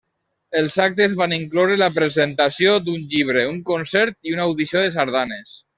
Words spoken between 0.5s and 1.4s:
Els actes van